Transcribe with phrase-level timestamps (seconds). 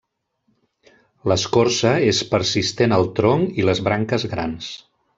[1.33, 4.77] L'escorça és persistent al tronc i les branques grans.